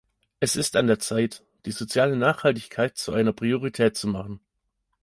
Es 0.39 0.55
ist 0.55 0.75
an 0.77 0.87
der 0.87 0.97
Zeit, 0.97 1.43
die 1.67 1.71
soziale 1.71 2.15
Nachhaltigkeit 2.17 2.97
zu 2.97 3.11
einer 3.11 3.33
Priorität 3.33 3.95
zu 3.97 4.07
machen. 4.07 4.39